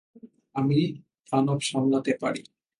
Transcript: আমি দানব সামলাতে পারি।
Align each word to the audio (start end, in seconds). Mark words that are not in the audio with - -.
আমি 0.55 0.79
দানব 1.29 1.59
সামলাতে 1.61 2.11
পারি। 2.21 2.41